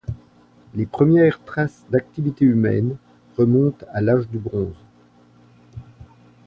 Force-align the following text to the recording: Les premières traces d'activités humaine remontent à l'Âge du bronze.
Les 0.73 0.87
premières 0.87 1.45
traces 1.45 1.85
d'activités 1.91 2.45
humaine 2.45 2.95
remontent 3.37 3.85
à 3.93 4.01
l'Âge 4.01 4.27
du 4.29 4.39
bronze. 4.39 4.73